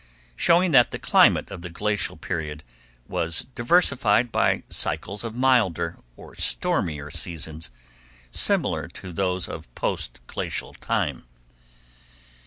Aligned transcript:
showing 0.35 0.71
that 0.71 0.89
the 0.89 0.97
climate 0.97 1.51
of 1.51 1.61
the 1.61 1.69
glacial 1.69 2.17
period 2.17 2.63
was 3.07 3.45
diversified 3.53 4.31
by 4.31 4.63
cycles 4.67 5.23
of 5.23 5.35
milder 5.35 5.99
or 6.17 6.33
stormier 6.33 7.11
seasons 7.11 7.69
similar 8.31 8.87
to 8.87 9.11
those 9.11 9.47
of 9.47 9.67
post 9.75 10.19
glacial 10.25 10.73
time. 10.73 11.25